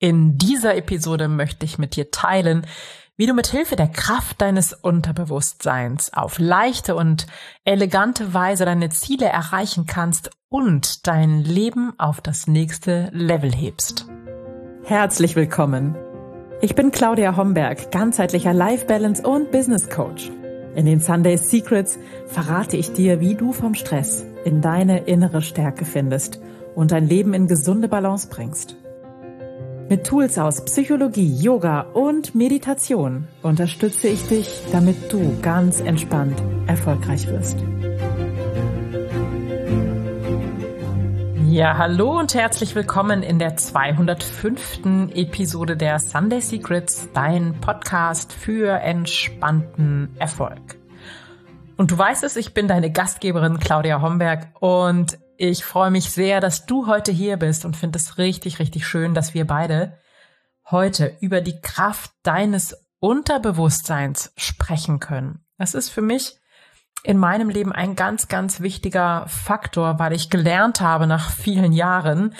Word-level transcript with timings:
In 0.00 0.38
dieser 0.38 0.76
Episode 0.76 1.26
möchte 1.26 1.66
ich 1.66 1.76
mit 1.76 1.96
dir 1.96 2.12
teilen, 2.12 2.64
wie 3.16 3.26
du 3.26 3.34
mit 3.34 3.48
Hilfe 3.48 3.74
der 3.74 3.88
Kraft 3.88 4.40
deines 4.40 4.72
Unterbewusstseins 4.72 6.12
auf 6.12 6.38
leichte 6.38 6.94
und 6.94 7.26
elegante 7.64 8.32
Weise 8.32 8.64
deine 8.64 8.90
Ziele 8.90 9.26
erreichen 9.26 9.86
kannst 9.86 10.30
und 10.48 11.08
dein 11.08 11.42
Leben 11.42 11.94
auf 11.98 12.20
das 12.20 12.46
nächste 12.46 13.10
Level 13.12 13.52
hebst. 13.52 14.06
Herzlich 14.84 15.34
willkommen. 15.34 15.96
Ich 16.60 16.76
bin 16.76 16.92
Claudia 16.92 17.36
Homberg, 17.36 17.90
ganzheitlicher 17.90 18.54
Life 18.54 18.86
Balance 18.86 19.26
und 19.26 19.50
Business 19.50 19.90
Coach. 19.90 20.30
In 20.76 20.86
den 20.86 21.00
Sunday 21.00 21.36
Secrets 21.38 21.98
verrate 22.26 22.76
ich 22.76 22.92
dir, 22.92 23.18
wie 23.18 23.34
du 23.34 23.52
vom 23.52 23.74
Stress 23.74 24.24
in 24.44 24.60
deine 24.60 25.06
innere 25.06 25.42
Stärke 25.42 25.84
findest 25.84 26.40
und 26.76 26.92
dein 26.92 27.08
Leben 27.08 27.34
in 27.34 27.48
gesunde 27.48 27.88
Balance 27.88 28.28
bringst. 28.28 28.76
Mit 29.90 30.06
Tools 30.06 30.36
aus 30.36 30.62
Psychologie, 30.66 31.34
Yoga 31.40 31.80
und 31.80 32.34
Meditation 32.34 33.26
unterstütze 33.40 34.08
ich 34.08 34.28
dich, 34.28 34.60
damit 34.70 35.10
du 35.10 35.40
ganz 35.40 35.80
entspannt 35.80 36.42
erfolgreich 36.66 37.26
wirst. 37.26 37.56
Ja, 41.46 41.78
hallo 41.78 42.18
und 42.18 42.34
herzlich 42.34 42.74
willkommen 42.74 43.22
in 43.22 43.38
der 43.38 43.56
205. 43.56 45.10
Episode 45.14 45.74
der 45.74 45.98
Sunday 45.98 46.42
Secrets, 46.42 47.08
dein 47.14 47.58
Podcast 47.62 48.34
für 48.34 48.68
entspannten 48.80 50.14
Erfolg. 50.18 50.76
Und 51.78 51.92
du 51.92 51.96
weißt 51.96 52.24
es, 52.24 52.36
ich 52.36 52.52
bin 52.52 52.68
deine 52.68 52.92
Gastgeberin 52.92 53.58
Claudia 53.58 54.02
Homberg 54.02 54.48
und 54.60 55.18
ich 55.38 55.64
freue 55.64 55.92
mich 55.92 56.10
sehr, 56.10 56.40
dass 56.40 56.66
du 56.66 56.88
heute 56.88 57.12
hier 57.12 57.36
bist 57.36 57.64
und 57.64 57.76
finde 57.76 57.98
es 57.98 58.18
richtig, 58.18 58.58
richtig 58.58 58.86
schön, 58.86 59.14
dass 59.14 59.34
wir 59.34 59.46
beide 59.46 59.96
heute 60.68 61.16
über 61.20 61.40
die 61.40 61.60
Kraft 61.60 62.10
deines 62.24 62.76
Unterbewusstseins 62.98 64.32
sprechen 64.36 64.98
können. 64.98 65.44
Das 65.56 65.74
ist 65.74 65.90
für 65.90 66.02
mich 66.02 66.40
in 67.04 67.18
meinem 67.18 67.50
Leben 67.50 67.72
ein 67.72 67.94
ganz, 67.94 68.26
ganz 68.26 68.60
wichtiger 68.60 69.26
Faktor, 69.28 70.00
weil 70.00 70.12
ich 70.12 70.28
gelernt 70.28 70.80
habe 70.80 71.06
nach 71.06 71.30
vielen 71.30 71.72
Jahren, 71.72 72.34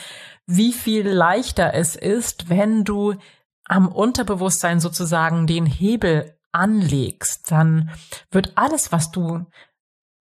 wie 0.46 0.72
viel 0.72 1.08
leichter 1.08 1.74
es 1.74 1.94
ist, 1.94 2.48
wenn 2.48 2.82
du 2.82 3.14
am 3.64 3.86
Unterbewusstsein 3.86 4.80
sozusagen 4.80 5.46
den 5.46 5.66
Hebel 5.66 6.36
anlegst, 6.50 7.52
dann 7.52 7.90
wird 8.32 8.52
alles, 8.56 8.90
was 8.90 9.12
du 9.12 9.46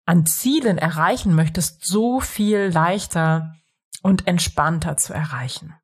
an 0.07 0.27
Zielen 0.27 0.79
erreichen 0.79 1.35
möchtest, 1.35 1.85
so 1.87 2.21
viel 2.21 2.71
leichter 2.73 3.55
und 4.03 4.27
entspannter 4.27 4.97
zu 4.97 5.15
erreichen. 5.15 5.75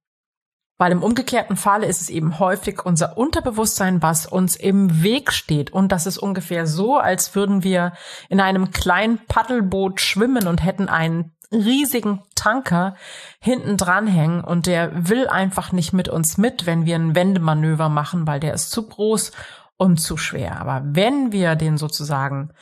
Weil 0.81 0.93
im 0.93 1.03
umgekehrten 1.03 1.57
Falle 1.57 1.87
ist 1.87 2.01
es 2.01 2.09
eben 2.09 2.39
häufig 2.39 2.87
unser 2.87 3.19
Unterbewusstsein, 3.19 4.03
was 4.03 4.25
uns 4.25 4.57
im 4.57 5.03
Weg 5.03 5.31
steht. 5.31 5.71
Und 5.71 5.93
das 5.93 6.07
ist 6.07 6.17
ungefähr 6.17 6.67
so, 6.67 6.97
als 6.97 7.35
würden 7.35 7.63
wir 7.63 7.93
in 8.31 8.41
einem 8.41 8.71
kleinen 8.71 9.19
Paddelboot 9.27 10.01
schwimmen 10.01 10.47
und 10.47 10.65
hätten 10.65 10.89
einen 10.89 11.33
riesigen 11.53 12.23
Tanker 12.35 12.95
hinten 13.41 13.77
dranhängen 13.77 14.43
und 14.43 14.67
der 14.67 15.09
will 15.09 15.29
einfach 15.29 15.73
nicht 15.73 15.93
mit 15.93 16.09
uns 16.09 16.39
mit, 16.39 16.65
wenn 16.65 16.87
wir 16.87 16.97
ein 16.97 17.15
Wendemanöver 17.15 17.89
machen, 17.89 18.27
weil 18.27 18.41
der 18.41 18.55
ist 18.55 18.71
zu 18.71 18.89
groß 18.89 19.33
und 19.77 19.99
zu 19.99 20.17
schwer. 20.17 20.61
Aber 20.61 20.83
wenn 20.85 21.33
wir 21.33 21.57
den 21.57 21.77
sozusagen 21.77 22.53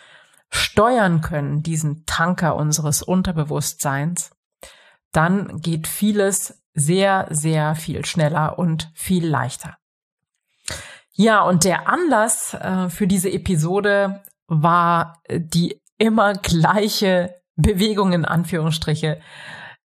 steuern 0.51 1.21
können, 1.21 1.63
diesen 1.63 2.05
Tanker 2.07 2.57
unseres 2.57 3.03
Unterbewusstseins, 3.03 4.31
dann 5.13 5.61
geht 5.61 5.87
vieles 5.87 6.63
sehr, 6.75 7.27
sehr 7.31 7.75
viel 7.75 8.05
schneller 8.05 8.59
und 8.59 8.91
viel 8.95 9.27
leichter. 9.27 9.77
Ja, 11.13 11.43
und 11.43 11.65
der 11.65 11.89
Anlass 11.89 12.55
äh, 12.55 12.89
für 12.89 13.09
diese 13.09 13.31
Episode 13.31 14.23
war 14.47 15.21
die 15.29 15.81
immer 15.99 16.35
gleiche 16.35 17.35
Bewegung 17.57 18.13
in 18.13 18.25
Anführungsstriche 18.25 19.21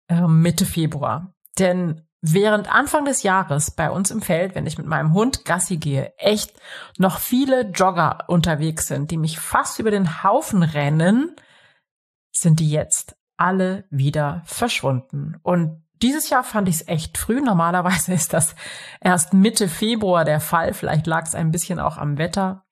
äh, 0.07 0.21
Mitte 0.27 0.65
Februar. 0.65 1.33
Denn 1.57 2.07
während 2.23 2.73
Anfang 2.73 3.03
des 3.03 3.21
Jahres 3.21 3.69
bei 3.69 3.91
uns 3.91 4.09
im 4.09 4.21
Feld, 4.21 4.55
wenn 4.55 4.65
ich 4.65 4.77
mit 4.77 4.87
meinem 4.87 5.13
Hund 5.13 5.43
Gassi 5.43 5.75
gehe, 5.75 6.13
echt 6.17 6.53
noch 6.97 7.19
viele 7.19 7.69
Jogger 7.71 8.23
unterwegs 8.27 8.87
sind, 8.87 9.11
die 9.11 9.17
mich 9.17 9.39
fast 9.39 9.77
über 9.77 9.91
den 9.91 10.23
Haufen 10.23 10.63
rennen, 10.63 11.35
sind 12.31 12.61
die 12.61 12.71
jetzt 12.71 13.17
alle 13.35 13.83
wieder 13.89 14.41
verschwunden. 14.45 15.35
Und 15.43 15.83
dieses 16.01 16.29
Jahr 16.29 16.45
fand 16.45 16.69
ich 16.69 16.75
es 16.75 16.87
echt 16.87 17.17
früh. 17.17 17.41
Normalerweise 17.41 18.13
ist 18.13 18.31
das 18.31 18.55
erst 19.01 19.33
Mitte 19.33 19.67
Februar 19.67 20.23
der 20.23 20.39
Fall. 20.39 20.73
Vielleicht 20.73 21.05
lag 21.07 21.25
es 21.25 21.35
ein 21.35 21.51
bisschen 21.51 21.79
auch 21.79 21.97
am 21.97 22.17
Wetter. 22.17 22.65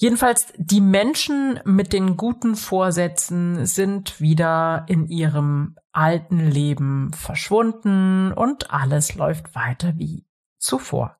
Jedenfalls, 0.00 0.46
die 0.56 0.80
Menschen 0.80 1.60
mit 1.66 1.92
den 1.92 2.16
guten 2.16 2.56
Vorsätzen 2.56 3.66
sind 3.66 4.18
wieder 4.18 4.86
in 4.88 5.08
ihrem 5.08 5.76
alten 5.92 6.50
Leben 6.50 7.12
verschwunden 7.12 8.32
und 8.32 8.70
alles 8.70 9.14
läuft 9.14 9.54
weiter 9.54 9.98
wie 9.98 10.24
zuvor. 10.58 11.18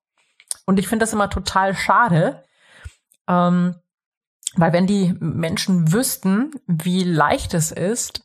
Und 0.65 0.79
ich 0.79 0.89
finde 0.89 1.03
das 1.03 1.13
immer 1.13 1.29
total 1.29 1.77
schade, 1.77 2.43
ähm, 3.29 3.77
weil 4.55 4.73
wenn 4.73 4.87
die 4.87 5.15
Menschen 5.21 5.93
wüssten, 5.93 6.53
wie 6.67 7.05
leicht 7.05 7.53
es 7.53 7.73
ist, 7.73 8.25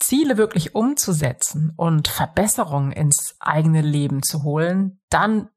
Ziele 0.00 0.36
wirklich 0.36 0.74
umzusetzen 0.74 1.72
und 1.76 2.08
Verbesserungen 2.08 2.90
ins 2.90 3.36
eigene 3.38 3.82
Leben 3.82 4.24
zu 4.24 4.42
holen, 4.42 5.00
dann 5.10 5.48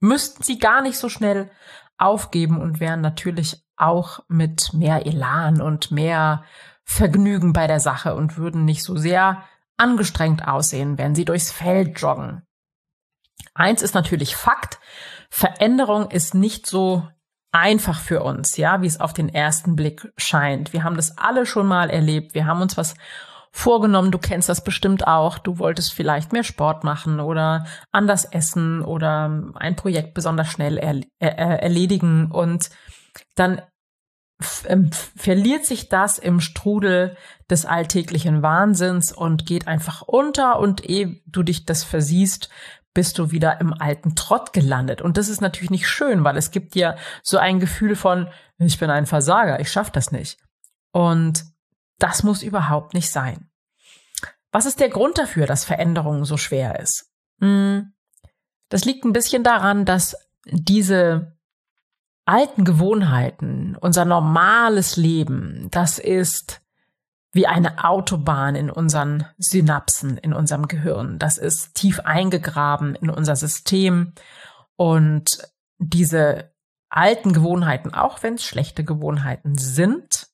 müssten 0.00 0.42
sie 0.42 0.58
gar 0.58 0.82
nicht 0.82 0.98
so 0.98 1.08
schnell 1.08 1.52
aufgeben 2.00 2.60
und 2.60 2.80
wären 2.80 3.00
natürlich 3.00 3.62
auch 3.76 4.20
mit 4.28 4.72
mehr 4.72 5.06
Elan 5.06 5.60
und 5.60 5.90
mehr 5.90 6.44
Vergnügen 6.84 7.52
bei 7.52 7.66
der 7.66 7.80
Sache 7.80 8.14
und 8.14 8.36
würden 8.36 8.64
nicht 8.64 8.82
so 8.82 8.96
sehr 8.96 9.42
angestrengt 9.76 10.46
aussehen, 10.46 10.98
wenn 10.98 11.14
sie 11.14 11.24
durchs 11.24 11.50
Feld 11.50 12.00
joggen. 12.00 12.42
Eins 13.54 13.82
ist 13.82 13.94
natürlich 13.94 14.36
Fakt. 14.36 14.78
Veränderung 15.30 16.10
ist 16.10 16.34
nicht 16.34 16.66
so 16.66 17.08
einfach 17.52 17.98
für 17.98 18.22
uns, 18.22 18.56
ja, 18.56 18.82
wie 18.82 18.86
es 18.86 19.00
auf 19.00 19.12
den 19.12 19.28
ersten 19.28 19.76
Blick 19.76 20.12
scheint. 20.16 20.72
Wir 20.72 20.84
haben 20.84 20.96
das 20.96 21.18
alle 21.18 21.46
schon 21.46 21.66
mal 21.66 21.90
erlebt. 21.90 22.34
Wir 22.34 22.46
haben 22.46 22.62
uns 22.62 22.76
was 22.76 22.94
vorgenommen. 23.50 24.12
Du 24.12 24.18
kennst 24.18 24.48
das 24.48 24.62
bestimmt 24.62 25.06
auch. 25.06 25.38
Du 25.38 25.58
wolltest 25.58 25.92
vielleicht 25.92 26.32
mehr 26.32 26.44
Sport 26.44 26.84
machen 26.84 27.20
oder 27.20 27.66
anders 27.90 28.24
essen 28.24 28.82
oder 28.82 29.50
ein 29.54 29.76
Projekt 29.76 30.14
besonders 30.14 30.48
schnell 30.48 30.78
er, 30.78 31.00
er, 31.18 31.62
erledigen 31.62 32.30
und 32.30 32.70
dann 33.34 33.60
ähm, 34.66 34.90
verliert 34.92 35.66
sich 35.66 35.88
das 35.88 36.18
im 36.18 36.40
Strudel 36.40 37.16
des 37.50 37.66
alltäglichen 37.66 38.42
Wahnsinns 38.42 39.12
und 39.12 39.44
geht 39.44 39.66
einfach 39.66 40.02
unter 40.02 40.58
und 40.58 40.88
ehe 40.88 41.20
du 41.26 41.42
dich 41.42 41.66
das 41.66 41.84
versiehst, 41.84 42.48
bist 42.94 43.18
du 43.18 43.30
wieder 43.30 43.60
im 43.60 43.74
alten 43.74 44.16
Trott 44.16 44.52
gelandet. 44.52 45.02
Und 45.02 45.16
das 45.16 45.28
ist 45.28 45.40
natürlich 45.40 45.70
nicht 45.70 45.88
schön, 45.88 46.24
weil 46.24 46.36
es 46.36 46.50
gibt 46.50 46.74
dir 46.74 46.96
so 47.22 47.38
ein 47.38 47.60
Gefühl 47.60 47.94
von, 47.94 48.28
ich 48.58 48.78
bin 48.78 48.90
ein 48.90 49.06
Versager, 49.06 49.60
ich 49.60 49.70
schaff 49.70 49.90
das 49.90 50.10
nicht. 50.10 50.38
Und 50.92 51.44
das 52.02 52.22
muss 52.22 52.42
überhaupt 52.42 52.94
nicht 52.94 53.10
sein. 53.10 53.48
Was 54.52 54.66
ist 54.66 54.80
der 54.80 54.88
Grund 54.88 55.18
dafür, 55.18 55.46
dass 55.46 55.64
Veränderung 55.64 56.24
so 56.24 56.36
schwer 56.36 56.80
ist? 56.80 57.10
Hm, 57.40 57.92
das 58.68 58.84
liegt 58.84 59.04
ein 59.04 59.12
bisschen 59.12 59.44
daran, 59.44 59.84
dass 59.84 60.16
diese 60.44 61.36
alten 62.24 62.64
Gewohnheiten, 62.64 63.76
unser 63.76 64.04
normales 64.04 64.96
Leben, 64.96 65.68
das 65.70 65.98
ist 65.98 66.60
wie 67.32 67.46
eine 67.46 67.84
Autobahn 67.84 68.56
in 68.56 68.70
unseren 68.70 69.26
Synapsen, 69.38 70.16
in 70.18 70.32
unserem 70.32 70.66
Gehirn. 70.66 71.18
Das 71.18 71.38
ist 71.38 71.74
tief 71.74 72.00
eingegraben 72.00 72.96
in 72.96 73.08
unser 73.10 73.36
System. 73.36 74.14
Und 74.76 75.38
diese 75.78 76.52
alten 76.88 77.32
Gewohnheiten, 77.32 77.94
auch 77.94 78.22
wenn 78.22 78.34
es 78.34 78.44
schlechte 78.44 78.84
Gewohnheiten 78.84 79.56
sind, 79.56 80.29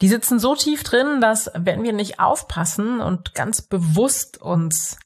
die 0.00 0.08
sitzen 0.08 0.38
so 0.38 0.54
tief 0.54 0.84
drin, 0.84 1.20
dass 1.20 1.50
wenn 1.54 1.82
wir 1.82 1.92
nicht 1.92 2.20
aufpassen 2.20 3.00
und 3.00 3.34
ganz 3.34 3.62
bewusst 3.62 4.40
uns 4.40 4.98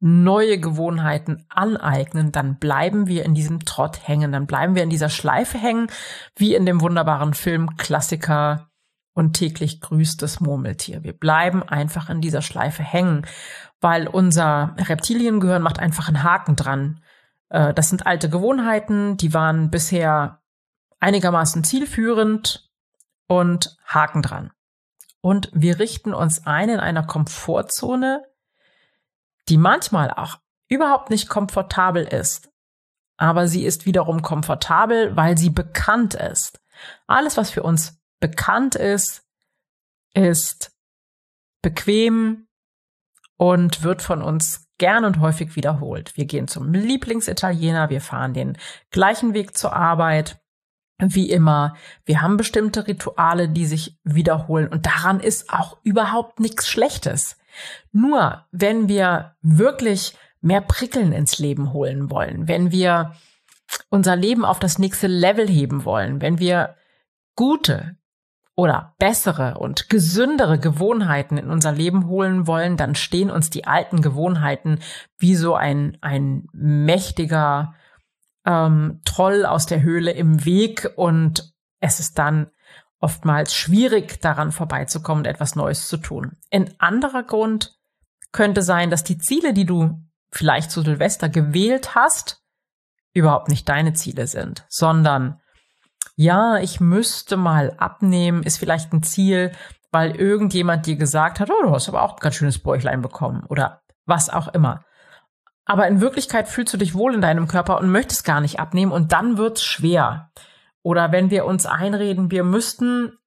neue 0.00 0.58
Gewohnheiten 0.58 1.44
aneignen, 1.50 2.32
dann 2.32 2.58
bleiben 2.58 3.06
wir 3.06 3.24
in 3.24 3.34
diesem 3.34 3.60
Trott 3.60 4.08
hängen, 4.08 4.32
dann 4.32 4.46
bleiben 4.46 4.74
wir 4.74 4.82
in 4.82 4.90
dieser 4.90 5.10
Schleife 5.10 5.58
hängen, 5.58 5.88
wie 6.36 6.54
in 6.54 6.64
dem 6.64 6.80
wunderbaren 6.80 7.34
Film 7.34 7.76
Klassiker 7.76 8.70
und 9.14 9.34
täglich 9.34 9.80
grüßt 9.80 10.22
das 10.22 10.40
Murmeltier. 10.40 11.04
Wir 11.04 11.12
bleiben 11.12 11.62
einfach 11.62 12.08
in 12.08 12.22
dieser 12.22 12.40
Schleife 12.40 12.82
hängen, 12.82 13.26
weil 13.80 14.08
unser 14.08 14.74
Reptiliengehirn 14.78 15.62
macht 15.62 15.78
einfach 15.78 16.08
einen 16.08 16.22
Haken 16.22 16.56
dran. 16.56 17.02
Äh, 17.50 17.74
das 17.74 17.90
sind 17.90 18.06
alte 18.06 18.30
Gewohnheiten, 18.30 19.18
die 19.18 19.34
waren 19.34 19.70
bisher 19.70 20.40
einigermaßen 20.98 21.62
zielführend 21.62 22.69
und 23.30 23.76
Haken 23.84 24.22
dran. 24.22 24.50
Und 25.20 25.50
wir 25.52 25.78
richten 25.78 26.12
uns 26.14 26.48
ein 26.48 26.68
in 26.68 26.80
einer 26.80 27.06
Komfortzone, 27.06 28.24
die 29.48 29.56
manchmal 29.56 30.10
auch 30.10 30.40
überhaupt 30.68 31.10
nicht 31.10 31.28
komfortabel 31.28 32.02
ist. 32.02 32.50
Aber 33.18 33.46
sie 33.46 33.64
ist 33.64 33.86
wiederum 33.86 34.22
komfortabel, 34.22 35.14
weil 35.14 35.38
sie 35.38 35.50
bekannt 35.50 36.14
ist. 36.14 36.60
Alles, 37.06 37.36
was 37.36 37.50
für 37.50 37.62
uns 37.62 38.00
bekannt 38.18 38.74
ist, 38.74 39.22
ist 40.12 40.72
bequem 41.62 42.48
und 43.36 43.84
wird 43.84 44.02
von 44.02 44.22
uns 44.22 44.66
gern 44.78 45.04
und 45.04 45.20
häufig 45.20 45.54
wiederholt. 45.54 46.16
Wir 46.16 46.24
gehen 46.24 46.48
zum 46.48 46.72
Lieblingsitaliener, 46.72 47.90
wir 47.90 48.00
fahren 48.00 48.34
den 48.34 48.58
gleichen 48.90 49.34
Weg 49.34 49.56
zur 49.56 49.72
Arbeit, 49.72 50.39
wie 51.00 51.30
immer. 51.30 51.74
Wir 52.04 52.22
haben 52.22 52.36
bestimmte 52.36 52.86
Rituale, 52.86 53.48
die 53.48 53.66
sich 53.66 53.98
wiederholen 54.04 54.68
und 54.68 54.86
daran 54.86 55.20
ist 55.20 55.50
auch 55.50 55.78
überhaupt 55.82 56.40
nichts 56.40 56.68
Schlechtes. 56.68 57.36
Nur 57.92 58.44
wenn 58.52 58.88
wir 58.88 59.34
wirklich 59.42 60.14
mehr 60.40 60.60
Prickeln 60.60 61.12
ins 61.12 61.38
Leben 61.38 61.72
holen 61.72 62.10
wollen, 62.10 62.48
wenn 62.48 62.70
wir 62.70 63.14
unser 63.88 64.16
Leben 64.16 64.44
auf 64.44 64.58
das 64.58 64.78
nächste 64.78 65.06
Level 65.06 65.48
heben 65.48 65.84
wollen, 65.84 66.20
wenn 66.20 66.38
wir 66.38 66.76
gute, 67.36 67.96
oder 68.60 68.94
bessere 68.98 69.56
und 69.56 69.88
gesündere 69.88 70.58
Gewohnheiten 70.58 71.38
in 71.38 71.48
unser 71.48 71.72
Leben 71.72 72.08
holen 72.08 72.46
wollen, 72.46 72.76
dann 72.76 72.94
stehen 72.94 73.30
uns 73.30 73.48
die 73.48 73.66
alten 73.66 74.02
Gewohnheiten 74.02 74.80
wie 75.18 75.34
so 75.34 75.54
ein, 75.54 75.96
ein 76.02 76.46
mächtiger 76.52 77.72
ähm, 78.50 79.00
Troll 79.04 79.46
aus 79.46 79.66
der 79.66 79.82
Höhle 79.82 80.10
im 80.10 80.44
Weg 80.44 80.90
und 80.96 81.54
es 81.78 82.00
ist 82.00 82.18
dann 82.18 82.50
oftmals 82.98 83.54
schwierig, 83.54 84.20
daran 84.20 84.52
vorbeizukommen 84.52 85.22
und 85.22 85.30
etwas 85.30 85.56
Neues 85.56 85.88
zu 85.88 85.96
tun. 85.96 86.36
Ein 86.50 86.74
anderer 86.78 87.22
Grund 87.22 87.78
könnte 88.32 88.62
sein, 88.62 88.90
dass 88.90 89.04
die 89.04 89.18
Ziele, 89.18 89.54
die 89.54 89.64
du 89.64 90.02
vielleicht 90.30 90.70
zu 90.70 90.82
Silvester 90.82 91.28
gewählt 91.28 91.94
hast, 91.94 92.42
überhaupt 93.12 93.48
nicht 93.48 93.68
deine 93.68 93.94
Ziele 93.94 94.26
sind, 94.26 94.64
sondern 94.68 95.40
ja, 96.16 96.58
ich 96.58 96.80
müsste 96.80 97.36
mal 97.36 97.74
abnehmen, 97.78 98.42
ist 98.42 98.58
vielleicht 98.58 98.92
ein 98.92 99.02
Ziel, 99.02 99.52
weil 99.90 100.14
irgendjemand 100.14 100.86
dir 100.86 100.96
gesagt 100.96 101.40
hat, 101.40 101.50
oh, 101.50 101.62
du 101.62 101.70
hast 101.70 101.88
aber 101.88 102.02
auch 102.02 102.14
ein 102.14 102.20
ganz 102.20 102.34
schönes 102.34 102.58
Bäuchlein 102.58 103.00
bekommen 103.00 103.44
oder 103.48 103.82
was 104.04 104.28
auch 104.28 104.48
immer. 104.48 104.84
Aber 105.64 105.86
in 105.86 106.00
Wirklichkeit 106.00 106.48
fühlst 106.48 106.74
du 106.74 106.78
dich 106.78 106.94
wohl 106.94 107.14
in 107.14 107.20
deinem 107.20 107.46
Körper 107.46 107.78
und 107.78 107.90
möchtest 107.90 108.24
gar 108.24 108.40
nicht 108.40 108.58
abnehmen 108.58 108.92
und 108.92 109.12
dann 109.12 109.38
wird's 109.38 109.62
schwer. 109.62 110.30
Oder 110.82 111.12
wenn 111.12 111.30
wir 111.30 111.44
uns 111.44 111.66
einreden, 111.66 112.30
wir 112.30 112.44
müssten, 112.44 113.18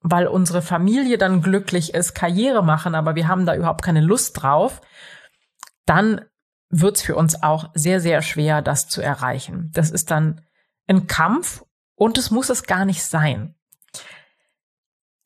weil 0.00 0.26
unsere 0.26 0.62
Familie 0.62 1.18
dann 1.18 1.42
glücklich 1.42 1.94
ist, 1.94 2.14
Karriere 2.14 2.62
machen, 2.62 2.94
aber 2.94 3.14
wir 3.14 3.28
haben 3.28 3.46
da 3.46 3.54
überhaupt 3.54 3.82
keine 3.82 4.00
Lust 4.00 4.42
drauf, 4.42 4.80
dann 5.84 6.24
wird's 6.68 7.02
für 7.02 7.16
uns 7.16 7.42
auch 7.42 7.70
sehr, 7.74 8.00
sehr 8.00 8.22
schwer, 8.22 8.60
das 8.60 8.88
zu 8.88 9.00
erreichen. 9.00 9.70
Das 9.72 9.90
ist 9.90 10.10
dann 10.10 10.42
ein 10.88 11.06
Kampf 11.06 11.64
und 11.94 12.18
es 12.18 12.30
muss 12.30 12.50
es 12.50 12.64
gar 12.64 12.84
nicht 12.84 13.04
sein. 13.04 13.54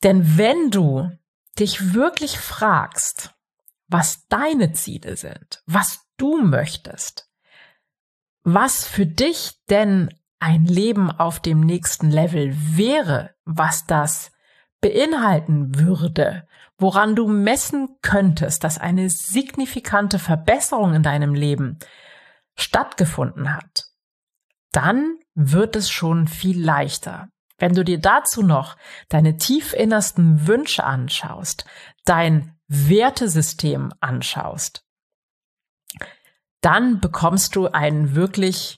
Denn 0.03 0.37
wenn 0.37 0.71
du 0.71 1.11
dich 1.59 1.93
wirklich 1.93 2.39
fragst, 2.39 3.33
was 3.87 4.27
deine 4.27 4.71
Ziele 4.71 5.17
sind, 5.17 5.61
was 5.65 6.05
du 6.21 6.41
möchtest, 6.41 7.29
was 8.43 8.85
für 8.85 9.05
dich 9.05 9.59
denn 9.69 10.09
ein 10.39 10.65
Leben 10.65 11.11
auf 11.11 11.39
dem 11.39 11.61
nächsten 11.61 12.09
Level 12.09 12.55
wäre, 12.55 13.35
was 13.45 13.85
das 13.85 14.31
beinhalten 14.81 15.79
würde, 15.79 16.47
woran 16.77 17.15
du 17.15 17.27
messen 17.27 17.97
könntest, 18.01 18.63
dass 18.63 18.79
eine 18.79 19.09
signifikante 19.09 20.17
Verbesserung 20.19 20.95
in 20.95 21.03
deinem 21.03 21.35
Leben 21.35 21.77
stattgefunden 22.55 23.55
hat, 23.55 23.87
dann 24.71 25.17
wird 25.35 25.75
es 25.75 25.89
schon 25.89 26.27
viel 26.27 26.63
leichter. 26.63 27.29
Wenn 27.57 27.75
du 27.75 27.83
dir 27.83 27.99
dazu 27.99 28.41
noch 28.41 28.75
deine 29.09 29.37
tiefinnersten 29.37 30.47
Wünsche 30.47 30.83
anschaust, 30.83 31.65
dein 32.05 32.57
Wertesystem 32.67 33.93
anschaust, 33.99 34.83
dann 36.61 36.99
bekommst 36.99 37.55
du 37.55 37.67
einen 37.67 38.15
wirklich 38.15 38.77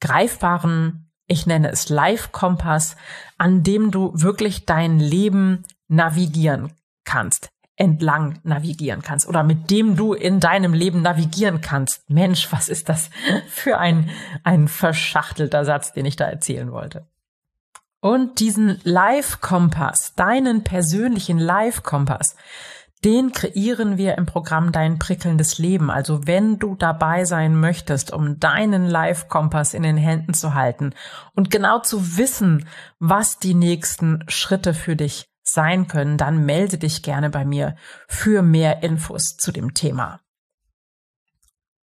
greifbaren, 0.00 1.10
ich 1.26 1.46
nenne 1.46 1.70
es 1.70 1.88
Live-Kompass, 1.88 2.96
an 3.36 3.62
dem 3.62 3.90
du 3.90 4.12
wirklich 4.14 4.64
dein 4.64 4.98
Leben 4.98 5.64
navigieren 5.88 6.72
kannst 7.04 7.50
entlang 7.78 8.40
navigieren 8.42 9.02
kannst 9.02 9.26
oder 9.28 9.44
mit 9.44 9.70
dem 9.70 9.94
du 9.94 10.12
in 10.12 10.40
deinem 10.40 10.74
Leben 10.74 11.00
navigieren 11.00 11.60
kannst. 11.60 12.10
Mensch, 12.10 12.48
was 12.50 12.68
ist 12.68 12.88
das 12.88 13.08
für 13.48 13.78
ein, 13.78 14.10
ein 14.42 14.68
verschachtelter 14.68 15.64
Satz, 15.64 15.92
den 15.92 16.04
ich 16.04 16.16
da 16.16 16.24
erzählen 16.26 16.72
wollte. 16.72 17.06
Und 18.00 18.40
diesen 18.40 18.80
Live-Kompass, 18.84 20.14
deinen 20.14 20.64
persönlichen 20.64 21.38
Live-Kompass, 21.38 22.36
den 23.04 23.32
kreieren 23.32 23.96
wir 23.96 24.18
im 24.18 24.26
Programm 24.26 24.72
Dein 24.72 24.98
prickelndes 24.98 25.58
Leben. 25.58 25.90
Also 25.90 26.26
wenn 26.26 26.58
du 26.58 26.74
dabei 26.74 27.24
sein 27.24 27.58
möchtest, 27.58 28.12
um 28.12 28.40
deinen 28.40 28.86
Live-Kompass 28.86 29.74
in 29.74 29.82
den 29.82 29.96
Händen 29.96 30.34
zu 30.34 30.54
halten 30.54 30.94
und 31.34 31.50
genau 31.50 31.80
zu 31.80 32.16
wissen, 32.16 32.66
was 32.98 33.38
die 33.38 33.54
nächsten 33.54 34.24
Schritte 34.28 34.74
für 34.74 34.96
dich 34.96 35.28
sein 35.42 35.86
können, 35.88 36.18
dann 36.18 36.44
melde 36.44 36.78
dich 36.78 37.02
gerne 37.02 37.30
bei 37.30 37.44
mir 37.44 37.76
für 38.08 38.42
mehr 38.42 38.82
Infos 38.82 39.36
zu 39.36 39.52
dem 39.52 39.74
Thema. 39.74 40.20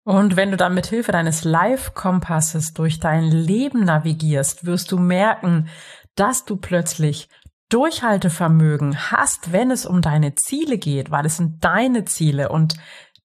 Und 0.03 0.35
wenn 0.35 0.51
du 0.51 0.57
dann 0.57 0.75
mit 0.75 0.85
Hilfe 0.85 1.11
deines 1.11 1.43
Live-Kompasses 1.43 2.73
durch 2.73 2.99
dein 2.99 3.23
Leben 3.23 3.85
navigierst, 3.85 4.65
wirst 4.65 4.91
du 4.91 4.99
merken, 4.99 5.67
dass 6.13 6.45
du 6.45 6.57
plötzlich 6.57 7.27
Durchhaltevermögen 7.69 9.11
hast, 9.11 9.51
wenn 9.51 9.71
es 9.71 9.85
um 9.85 10.01
deine 10.01 10.35
Ziele 10.35 10.77
geht, 10.77 11.11
weil 11.11 11.25
es 11.25 11.37
sind 11.37 11.63
deine 11.63 12.05
Ziele 12.05 12.49
und 12.49 12.75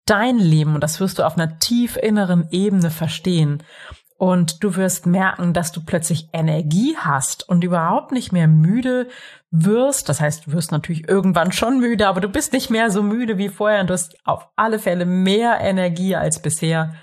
dein 0.06 0.38
Leben 0.38 0.74
und 0.74 0.82
das 0.82 0.98
wirst 0.98 1.18
du 1.18 1.26
auf 1.26 1.36
einer 1.36 1.58
tief 1.58 1.96
inneren 1.96 2.48
Ebene 2.50 2.90
verstehen. 2.90 3.62
Und 4.16 4.62
du 4.62 4.76
wirst 4.76 5.06
merken, 5.06 5.54
dass 5.54 5.72
du 5.72 5.82
plötzlich 5.82 6.28
Energie 6.34 6.94
hast 6.98 7.48
und 7.48 7.64
überhaupt 7.64 8.12
nicht 8.12 8.32
mehr 8.32 8.48
müde 8.48 9.08
wirst. 9.50 10.10
Das 10.10 10.20
heißt, 10.20 10.46
du 10.46 10.52
wirst 10.52 10.72
natürlich 10.72 11.08
irgendwann 11.08 11.52
schon 11.52 11.80
müde, 11.80 12.06
aber 12.06 12.20
du 12.20 12.28
bist 12.28 12.52
nicht 12.52 12.68
mehr 12.68 12.90
so 12.90 13.02
müde 13.02 13.38
wie 13.38 13.48
vorher 13.48 13.80
und 13.80 13.88
du 13.88 13.94
hast 13.94 14.18
auf 14.26 14.50
alle 14.56 14.78
Fälle 14.78 15.06
mehr 15.06 15.58
Energie 15.60 16.16
als 16.16 16.42
bisher. 16.42 16.94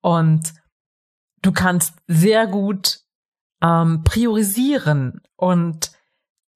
Und 0.00 0.54
du 1.42 1.52
kannst 1.52 1.92
sehr 2.06 2.46
gut 2.46 3.00
ähm, 3.62 4.02
priorisieren 4.04 5.20
und 5.36 5.92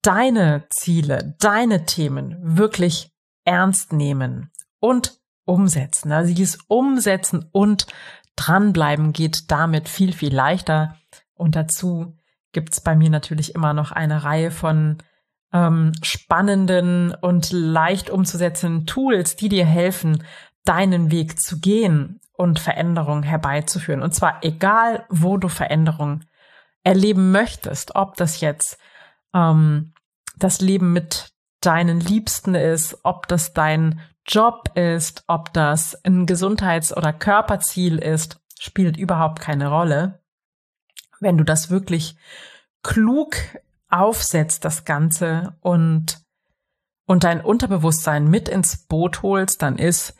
deine 0.01 0.65
Ziele, 0.69 1.35
deine 1.39 1.85
Themen 1.85 2.37
wirklich 2.41 3.11
ernst 3.45 3.93
nehmen 3.93 4.51
und 4.79 5.19
umsetzen. 5.45 6.11
Also 6.11 6.33
dieses 6.33 6.57
Umsetzen 6.67 7.49
und 7.51 7.87
dranbleiben 8.35 9.13
geht 9.13 9.49
damit 9.51 9.89
viel, 9.89 10.13
viel 10.13 10.33
leichter. 10.33 10.97
Und 11.33 11.55
dazu 11.55 12.17
gibt's 12.51 12.81
bei 12.81 12.95
mir 12.95 13.09
natürlich 13.09 13.55
immer 13.55 13.73
noch 13.73 13.91
eine 13.91 14.23
Reihe 14.23 14.51
von 14.51 14.97
ähm, 15.53 15.93
spannenden 16.01 17.13
und 17.13 17.51
leicht 17.51 18.09
umzusetzenden 18.09 18.85
Tools, 18.85 19.35
die 19.35 19.49
dir 19.49 19.65
helfen, 19.65 20.23
deinen 20.65 21.11
Weg 21.11 21.39
zu 21.39 21.59
gehen 21.59 22.19
und 22.33 22.59
Veränderungen 22.59 23.23
herbeizuführen. 23.23 24.01
Und 24.03 24.13
zwar 24.13 24.43
egal, 24.43 25.05
wo 25.09 25.37
du 25.37 25.47
Veränderungen 25.47 26.25
erleben 26.83 27.31
möchtest, 27.31 27.95
ob 27.95 28.15
das 28.15 28.41
jetzt 28.41 28.77
ähm, 29.37 29.93
das 30.37 30.61
Leben 30.61 30.93
mit 30.93 31.31
deinen 31.61 31.99
Liebsten 31.99 32.55
ist, 32.55 32.97
ob 33.03 33.27
das 33.27 33.53
dein 33.53 34.01
Job 34.25 34.71
ist, 34.75 35.23
ob 35.27 35.53
das 35.53 35.95
ein 36.03 36.25
Gesundheits- 36.25 36.95
oder 36.95 37.13
Körperziel 37.13 37.97
ist, 37.97 38.39
spielt 38.59 38.97
überhaupt 38.97 39.39
keine 39.39 39.69
Rolle. 39.69 40.21
Wenn 41.19 41.37
du 41.37 41.43
das 41.43 41.69
wirklich 41.69 42.17
klug 42.83 43.35
aufsetzt, 43.89 44.65
das 44.65 44.85
Ganze 44.85 45.55
und, 45.61 46.21
und 47.05 47.23
dein 47.23 47.41
Unterbewusstsein 47.41 48.27
mit 48.27 48.49
ins 48.49 48.85
Boot 48.85 49.23
holst, 49.23 49.61
dann 49.61 49.77
ist 49.77 50.15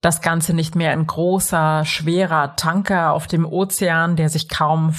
das 0.00 0.22
Ganze 0.22 0.54
nicht 0.54 0.74
mehr 0.74 0.90
ein 0.90 1.06
großer, 1.06 1.84
schwerer 1.84 2.56
Tanker 2.56 3.12
auf 3.12 3.26
dem 3.26 3.46
Ozean, 3.46 4.16
der 4.16 4.28
sich 4.28 4.48
kaum 4.48 4.94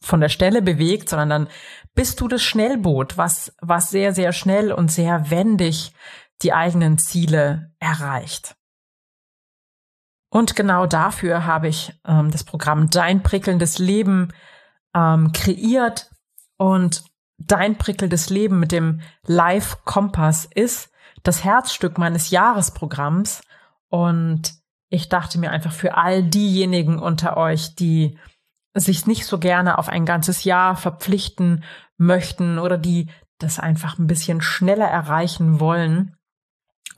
von 0.00 0.20
der 0.20 0.28
Stelle 0.28 0.62
bewegt, 0.62 1.08
sondern 1.08 1.28
dann 1.28 1.48
bist 1.94 2.20
du 2.20 2.28
das 2.28 2.42
Schnellboot, 2.42 3.18
was, 3.18 3.54
was 3.60 3.90
sehr, 3.90 4.12
sehr 4.14 4.32
schnell 4.32 4.72
und 4.72 4.90
sehr 4.90 5.30
wendig 5.30 5.92
die 6.42 6.52
eigenen 6.52 6.98
Ziele 6.98 7.72
erreicht. 7.78 8.56
Und 10.30 10.54
genau 10.54 10.86
dafür 10.86 11.44
habe 11.44 11.68
ich 11.68 11.92
ähm, 12.06 12.30
das 12.30 12.44
Programm 12.44 12.88
Dein 12.88 13.22
prickelndes 13.22 13.78
Leben 13.78 14.32
ähm, 14.94 15.32
kreiert. 15.32 16.10
Und 16.56 17.04
Dein 17.42 17.78
prickelndes 17.78 18.28
Leben 18.28 18.60
mit 18.60 18.70
dem 18.70 19.00
Live 19.24 19.84
Kompass 19.86 20.44
ist 20.44 20.90
das 21.22 21.42
Herzstück 21.42 21.96
meines 21.96 22.28
Jahresprogramms. 22.30 23.40
Und 23.88 24.52
ich 24.90 25.08
dachte 25.08 25.38
mir 25.38 25.50
einfach 25.50 25.72
für 25.72 25.96
all 25.96 26.22
diejenigen 26.22 26.98
unter 26.98 27.38
euch, 27.38 27.74
die 27.76 28.18
sich 28.74 29.06
nicht 29.06 29.26
so 29.26 29.38
gerne 29.38 29.78
auf 29.78 29.88
ein 29.88 30.04
ganzes 30.04 30.44
Jahr 30.44 30.76
verpflichten 30.76 31.64
möchten 31.96 32.58
oder 32.58 32.78
die 32.78 33.10
das 33.38 33.58
einfach 33.58 33.98
ein 33.98 34.06
bisschen 34.06 34.40
schneller 34.40 34.86
erreichen 34.86 35.60
wollen, 35.60 36.16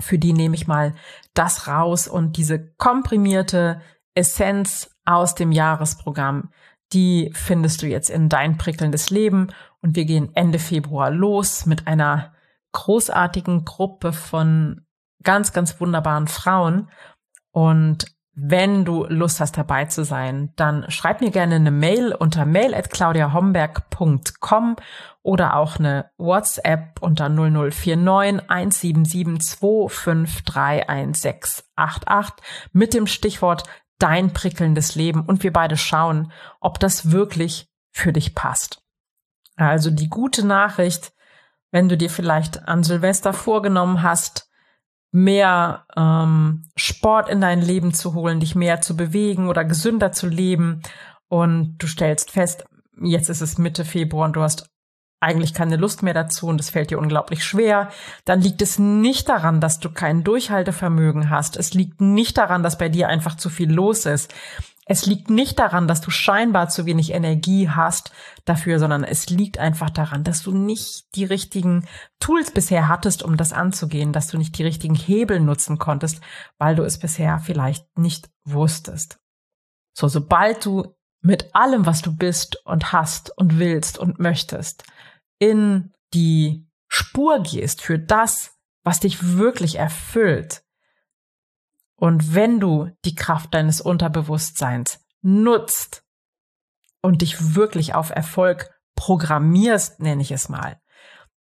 für 0.00 0.18
die 0.18 0.32
nehme 0.32 0.54
ich 0.54 0.66
mal 0.66 0.94
das 1.34 1.68
raus 1.68 2.08
und 2.08 2.36
diese 2.36 2.72
komprimierte 2.74 3.80
Essenz 4.14 4.90
aus 5.04 5.34
dem 5.34 5.52
Jahresprogramm, 5.52 6.50
die 6.92 7.30
findest 7.34 7.82
du 7.82 7.86
jetzt 7.86 8.10
in 8.10 8.28
dein 8.28 8.58
prickelndes 8.58 9.10
Leben. 9.10 9.48
Und 9.80 9.96
wir 9.96 10.04
gehen 10.04 10.30
Ende 10.34 10.58
Februar 10.58 11.10
los 11.10 11.66
mit 11.66 11.86
einer 11.86 12.34
großartigen 12.72 13.64
Gruppe 13.64 14.12
von 14.12 14.84
ganz, 15.22 15.52
ganz 15.52 15.80
wunderbaren 15.80 16.28
Frauen. 16.28 16.90
Und 17.50 18.06
wenn 18.34 18.86
du 18.86 19.04
Lust 19.04 19.40
hast, 19.40 19.58
dabei 19.58 19.84
zu 19.84 20.04
sein, 20.04 20.54
dann 20.56 20.90
schreib 20.90 21.20
mir 21.20 21.30
gerne 21.30 21.56
eine 21.56 21.70
Mail 21.70 22.14
unter 22.14 22.46
mail 22.46 22.74
at 22.74 22.88
claudiahomberg.com 22.90 24.76
oder 25.22 25.56
auch 25.56 25.78
eine 25.78 26.10
WhatsApp 26.16 26.96
unter 27.00 27.28
0049 27.28 28.48
177 28.48 29.60
2531688 29.60 32.32
mit 32.72 32.94
dem 32.94 33.06
Stichwort 33.06 33.64
dein 33.98 34.32
prickelndes 34.32 34.94
Leben 34.94 35.26
und 35.26 35.42
wir 35.42 35.52
beide 35.52 35.76
schauen, 35.76 36.32
ob 36.58 36.80
das 36.80 37.12
wirklich 37.12 37.68
für 37.90 38.14
dich 38.14 38.34
passt. 38.34 38.82
Also 39.56 39.90
die 39.90 40.08
gute 40.08 40.46
Nachricht, 40.46 41.12
wenn 41.70 41.90
du 41.90 41.98
dir 41.98 42.10
vielleicht 42.10 42.66
an 42.66 42.82
Silvester 42.82 43.34
vorgenommen 43.34 44.02
hast, 44.02 44.50
mehr 45.12 45.86
ähm, 45.96 46.64
Sport 46.74 47.28
in 47.28 47.40
dein 47.40 47.60
Leben 47.60 47.94
zu 47.94 48.14
holen, 48.14 48.40
dich 48.40 48.54
mehr 48.54 48.80
zu 48.80 48.96
bewegen 48.96 49.48
oder 49.48 49.64
gesünder 49.64 50.10
zu 50.10 50.26
leben. 50.26 50.82
Und 51.28 51.76
du 51.78 51.86
stellst 51.86 52.30
fest, 52.30 52.64
jetzt 53.00 53.28
ist 53.28 53.42
es 53.42 53.58
Mitte 53.58 53.84
Februar 53.84 54.26
und 54.26 54.36
du 54.36 54.42
hast 54.42 54.70
eigentlich 55.22 55.54
keine 55.54 55.76
Lust 55.76 56.02
mehr 56.02 56.14
dazu 56.14 56.48
und 56.48 56.60
es 56.60 56.70
fällt 56.70 56.90
dir 56.90 56.98
unglaublich 56.98 57.44
schwer, 57.44 57.90
dann 58.24 58.40
liegt 58.40 58.60
es 58.60 58.78
nicht 58.78 59.28
daran, 59.28 59.60
dass 59.60 59.78
du 59.78 59.90
kein 59.90 60.24
Durchhaltevermögen 60.24 61.30
hast. 61.30 61.56
Es 61.56 61.74
liegt 61.74 62.00
nicht 62.00 62.38
daran, 62.38 62.62
dass 62.62 62.78
bei 62.78 62.88
dir 62.88 63.08
einfach 63.08 63.36
zu 63.36 63.48
viel 63.48 63.70
los 63.70 64.06
ist. 64.06 64.34
Es 64.84 65.06
liegt 65.06 65.30
nicht 65.30 65.60
daran, 65.60 65.86
dass 65.86 66.00
du 66.00 66.10
scheinbar 66.10 66.68
zu 66.68 66.86
wenig 66.86 67.12
Energie 67.12 67.70
hast 67.70 68.10
dafür, 68.44 68.80
sondern 68.80 69.04
es 69.04 69.30
liegt 69.30 69.58
einfach 69.58 69.90
daran, 69.90 70.24
dass 70.24 70.42
du 70.42 70.50
nicht 70.52 71.14
die 71.14 71.24
richtigen 71.24 71.86
Tools 72.18 72.50
bisher 72.50 72.88
hattest, 72.88 73.22
um 73.22 73.36
das 73.36 73.52
anzugehen, 73.52 74.12
dass 74.12 74.26
du 74.26 74.38
nicht 74.38 74.58
die 74.58 74.64
richtigen 74.64 74.96
Hebel 74.96 75.38
nutzen 75.38 75.78
konntest, 75.78 76.20
weil 76.58 76.74
du 76.74 76.82
es 76.82 76.98
bisher 76.98 77.38
vielleicht 77.38 77.96
nicht 77.96 78.28
wusstest. 78.44 79.20
So, 79.94 80.08
sobald 80.08 80.66
du 80.66 80.96
mit 81.20 81.54
allem, 81.54 81.86
was 81.86 82.02
du 82.02 82.16
bist 82.16 82.60
und 82.66 82.92
hast 82.92 83.30
und 83.38 83.60
willst 83.60 83.98
und 83.98 84.18
möchtest, 84.18 84.84
in 85.42 85.92
die 86.14 86.68
Spur 86.86 87.42
gehst 87.42 87.82
für 87.82 87.98
das, 87.98 88.52
was 88.84 89.00
dich 89.00 89.36
wirklich 89.36 89.76
erfüllt, 89.76 90.62
und 92.02 92.34
wenn 92.34 92.58
du 92.58 92.90
die 93.04 93.14
Kraft 93.14 93.54
deines 93.54 93.80
Unterbewusstseins 93.80 95.04
nutzt 95.20 96.04
und 97.00 97.22
dich 97.22 97.54
wirklich 97.54 97.94
auf 97.94 98.10
Erfolg 98.10 98.70
programmierst, 98.96 100.00
nenne 100.00 100.20
ich 100.20 100.32
es 100.32 100.48
mal, 100.48 100.80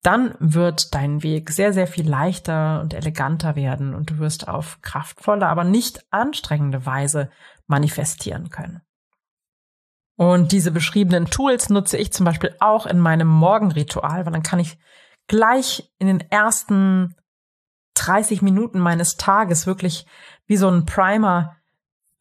dann 0.01 0.35
wird 0.39 0.93
dein 0.93 1.23
Weg 1.23 1.49
sehr, 1.51 1.71
sehr 1.71 1.87
viel 1.87 2.09
leichter 2.09 2.81
und 2.81 2.93
eleganter 2.93 3.55
werden 3.55 3.95
und 3.95 4.09
du 4.09 4.17
wirst 4.17 4.49
auf 4.49 4.81
kraftvolle, 4.81 5.47
aber 5.47 5.63
nicht 5.63 6.03
anstrengende 6.11 6.85
Weise 6.85 7.29
manifestieren 7.65 8.49
können. 8.49 8.81
Und 10.19 10.51
diese 10.51 10.71
beschriebenen 10.71 11.27
Tools 11.27 11.69
nutze 11.69 11.95
ich 11.95 12.11
zum 12.11 12.25
Beispiel 12.25 12.53
auch 12.59 12.85
in 12.85 12.99
meinem 12.99 13.29
Morgenritual, 13.29 14.25
weil 14.25 14.33
dann 14.33 14.43
kann 14.43 14.59
ich 14.59 14.77
gleich 15.27 15.93
in 15.97 16.07
den 16.07 16.19
ersten 16.19 17.15
30 17.93 18.41
Minuten 18.41 18.79
meines 18.79 19.15
Tages 19.15 19.65
wirklich 19.65 20.05
wie 20.45 20.57
so 20.57 20.67
ein 20.67 20.85
Primer 20.85 21.55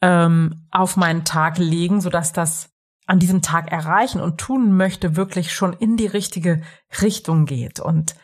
ähm, 0.00 0.69
auf 0.71 0.97
meinen 0.97 1.25
Tag 1.25 1.59
legen, 1.59 2.00
sodass 2.00 2.33
das 2.33 2.71
an 3.07 3.19
diesem 3.19 3.43
Tag 3.43 3.73
erreichen 3.73 4.21
und 4.21 4.38
tun 4.38 4.76
möchte, 4.76 5.17
wirklich 5.17 5.52
schon 5.52 5.73
in 5.73 5.97
die 5.97 6.07
richtige 6.07 6.62
Richtung 7.02 7.47
geht. 7.47 7.81
Und 7.81 8.14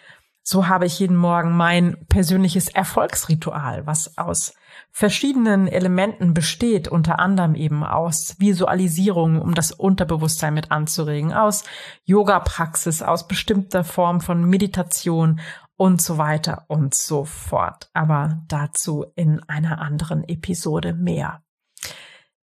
so 0.44 0.68
habe 0.68 0.86
ich 0.86 1.00
jeden 1.00 1.16
Morgen 1.16 1.56
mein 1.56 1.96
persönliches 2.08 2.68
Erfolgsritual, 2.68 3.86
was 3.86 4.16
aus 4.18 4.54
verschiedenen 4.92 5.66
Elementen 5.66 6.34
besteht, 6.34 6.86
unter 6.86 7.18
anderem 7.18 7.56
eben 7.56 7.82
aus 7.82 8.36
Visualisierung, 8.38 9.40
um 9.40 9.54
das 9.54 9.72
Unterbewusstsein 9.72 10.54
mit 10.54 10.70
anzuregen, 10.70 11.32
aus 11.32 11.64
Yoga-Praxis, 12.04 13.02
aus 13.02 13.26
bestimmter 13.26 13.82
Form 13.82 14.20
von 14.20 14.44
Meditation, 14.44 15.40
und 15.76 16.00
so 16.00 16.18
weiter 16.18 16.64
und 16.68 16.94
so 16.94 17.24
fort. 17.24 17.90
Aber 17.92 18.42
dazu 18.48 19.06
in 19.16 19.42
einer 19.48 19.80
anderen 19.80 20.26
Episode 20.28 20.92
mehr. 20.92 21.42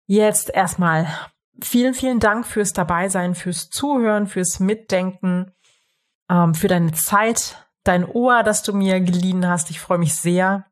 Jetzt 0.06 0.50
erstmal 0.50 1.08
vielen, 1.62 1.94
vielen 1.94 2.20
Dank 2.20 2.46
fürs 2.46 2.74
Dabeisein, 2.74 3.36
fürs 3.36 3.70
Zuhören, 3.70 4.28
fürs 4.28 4.60
Mitdenken, 4.60 5.52
ähm, 6.30 6.54
für 6.56 6.68
deine 6.68 6.94
Zeit, 6.94 7.67
dein 7.88 8.06
Ohr, 8.06 8.44
das 8.44 8.64
du 8.64 8.74
mir 8.74 9.00
geliehen 9.00 9.48
hast. 9.48 9.70
Ich 9.70 9.80
freue 9.80 9.98
mich 9.98 10.16
sehr. 10.16 10.66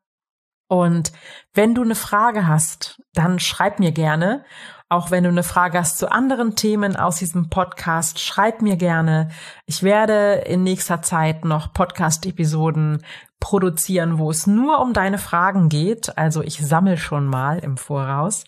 Und 0.68 1.12
wenn 1.54 1.76
du 1.76 1.84
eine 1.84 1.96
Frage 1.96 2.48
hast, 2.48 3.02
dann 3.14 3.40
schreib 3.40 3.80
mir 3.80 3.92
gerne. 3.92 4.44
Auch 4.88 5.10
wenn 5.12 5.24
du 5.24 5.30
eine 5.30 5.44
Frage 5.44 5.80
hast 5.80 5.98
zu 5.98 6.12
anderen 6.12 6.56
Themen 6.56 6.96
aus 6.96 7.18
diesem 7.18 7.50
Podcast, 7.50 8.20
schreib 8.20 8.62
mir 8.62 8.76
gerne. 8.76 9.30
Ich 9.66 9.82
werde 9.84 10.44
in 10.46 10.64
nächster 10.64 11.02
Zeit 11.02 11.44
noch 11.44 11.74
Podcast-Episoden 11.74 13.04
produzieren, 13.40 14.20
wo 14.20 14.30
es 14.30 14.48
nur 14.48 14.80
um 14.80 14.94
deine 14.94 15.18
Fragen 15.18 15.70
geht. 15.70 16.18
Also 16.18 16.42
ich 16.42 16.66
sammle 16.66 16.98
schon 16.98 17.26
mal 17.26 17.60
im 17.60 17.78
Voraus. 17.78 18.46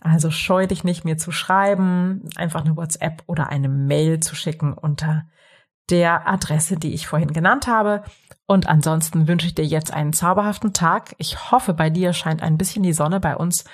Also 0.00 0.30
scheu 0.30 0.66
dich 0.66 0.84
nicht, 0.84 1.04
mir 1.04 1.16
zu 1.16 1.32
schreiben, 1.32 2.28
einfach 2.36 2.64
eine 2.64 2.76
WhatsApp 2.76 3.22
oder 3.26 3.48
eine 3.48 3.68
Mail 3.68 4.20
zu 4.20 4.36
schicken 4.36 4.72
unter 4.72 5.24
der 5.90 6.28
Adresse, 6.28 6.76
die 6.76 6.94
ich 6.94 7.06
vorhin 7.06 7.32
genannt 7.32 7.66
habe. 7.66 8.02
Und 8.46 8.68
ansonsten 8.68 9.28
wünsche 9.28 9.46
ich 9.46 9.54
dir 9.54 9.64
jetzt 9.64 9.92
einen 9.92 10.12
zauberhaften 10.12 10.72
Tag. 10.72 11.14
Ich 11.18 11.50
hoffe, 11.50 11.74
bei 11.74 11.90
dir 11.90 12.12
scheint 12.12 12.42
ein 12.42 12.56
bisschen 12.56 12.82
die 12.82 12.92
Sonne. 12.92 13.20
Bei 13.20 13.36
uns 13.36 13.64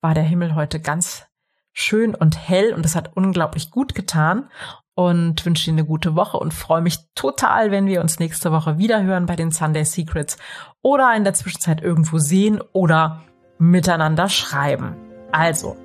war 0.00 0.14
der 0.14 0.22
Himmel 0.22 0.54
heute 0.54 0.80
ganz 0.80 1.26
schön 1.72 2.14
und 2.14 2.36
hell 2.36 2.72
und 2.74 2.84
das 2.84 2.96
hat 2.96 3.16
unglaublich 3.16 3.70
gut 3.70 3.94
getan 3.94 4.48
und 4.94 5.44
wünsche 5.46 5.66
dir 5.66 5.72
eine 5.72 5.84
gute 5.84 6.14
Woche 6.14 6.38
und 6.38 6.52
freue 6.52 6.82
mich 6.82 6.98
total, 7.14 7.70
wenn 7.70 7.86
wir 7.86 8.00
uns 8.00 8.18
nächste 8.18 8.52
Woche 8.52 8.78
wieder 8.78 9.02
hören 9.02 9.26
bei 9.26 9.36
den 9.36 9.50
Sunday 9.50 9.84
Secrets 9.84 10.36
oder 10.82 11.14
in 11.16 11.24
der 11.24 11.34
Zwischenzeit 11.34 11.80
irgendwo 11.80 12.18
sehen 12.18 12.60
oder 12.72 13.22
miteinander 13.58 14.28
schreiben. 14.28 14.96
Also, 15.32 15.76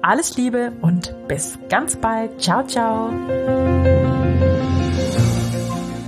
alles 0.00 0.36
Liebe 0.36 0.72
und 0.80 1.14
bis 1.28 1.58
ganz 1.68 1.96
bald. 1.96 2.40
Ciao, 2.40 2.64
ciao. 2.66 3.10